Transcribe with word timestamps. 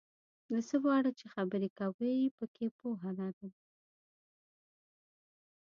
د 0.51 0.53
څه 0.67 0.75
په 0.83 0.89
اړه 0.97 1.11
چې 1.19 1.25
خبرې 1.33 1.69
کوې 1.79 2.15
پکې 2.37 2.67
پوهه 2.77 3.11
لرل، 3.19 3.51